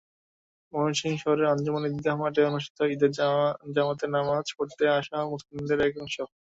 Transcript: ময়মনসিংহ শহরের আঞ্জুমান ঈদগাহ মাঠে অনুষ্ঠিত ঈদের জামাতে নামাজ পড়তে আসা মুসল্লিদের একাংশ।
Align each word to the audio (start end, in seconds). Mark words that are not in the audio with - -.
ময়মনসিংহ 0.73 1.15
শহরের 1.21 1.51
আঞ্জুমান 1.51 1.83
ঈদগাহ 1.89 2.15
মাঠে 2.21 2.41
অনুষ্ঠিত 2.49 2.79
ঈদের 2.93 3.11
জামাতে 3.75 4.05
নামাজ 4.15 4.45
পড়তে 4.57 4.83
আসা 4.97 5.17
মুসল্লিদের 5.31 5.79
একাংশ। 5.87 6.15